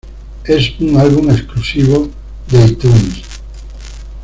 Es 0.45 0.79
un 0.79 0.97
álbum 0.97 1.29
exclusivo 1.29 2.09
de 2.49 2.65
iTunes. 2.65 3.21